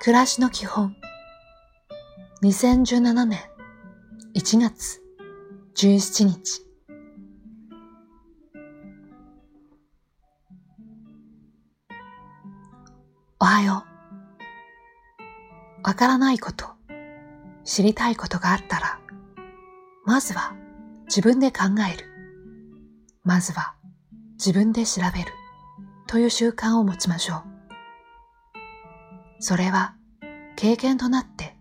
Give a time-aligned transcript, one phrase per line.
[0.00, 0.94] 暮らしの基本
[2.42, 3.40] 2017年
[4.34, 5.02] 1月
[5.74, 6.66] 17日
[13.38, 13.84] おはよ
[15.82, 15.86] う。
[15.86, 16.66] わからないこと、
[17.64, 18.98] 知りたいことがあったら、
[20.04, 20.54] まずは
[21.06, 22.06] 自分で考える。
[23.24, 23.74] まずは
[24.32, 25.32] 自分で調べる
[26.06, 27.55] という習慣を持ちましょう。
[29.38, 29.94] それは
[30.56, 31.54] 経験となって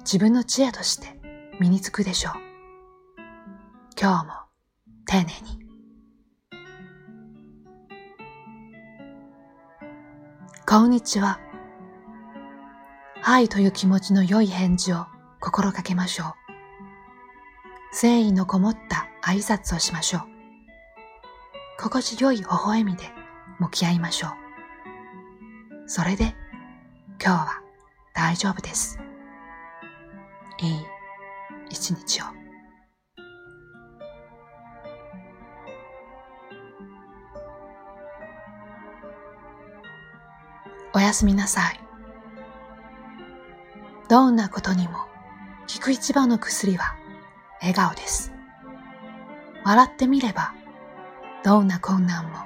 [0.00, 1.18] 自分の知恵として
[1.60, 2.34] 身につくでしょう。
[3.98, 4.32] 今日も
[5.06, 5.62] 丁寧に。
[10.66, 11.38] こんにちは。
[13.22, 15.06] はいという気持ちの良い返事を
[15.40, 16.26] 心がけましょう。
[17.92, 20.22] 誠意のこもった挨拶をしましょう。
[21.78, 23.04] 心地よい微笑みで
[23.58, 24.30] 向き合いましょう。
[25.86, 26.34] それで
[27.24, 27.62] 今日は
[28.14, 28.98] 大丈夫です。
[30.58, 30.74] いい
[31.70, 32.24] 一日を。
[40.92, 41.80] おやすみなさい。
[44.08, 44.94] どんなことにも
[45.72, 46.96] 効く一番の薬は
[47.60, 48.32] 笑顔です。
[49.64, 50.54] 笑ってみれば
[51.44, 52.38] どんな困難も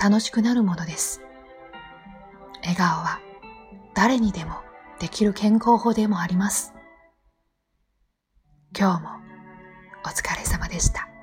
[0.00, 1.20] 楽しくなるものです。
[2.62, 3.18] 笑顔は
[3.94, 4.56] 誰にでも
[4.98, 6.74] できる健康法でもあります。
[8.76, 9.08] 今日も
[10.04, 11.13] お疲れ様でした。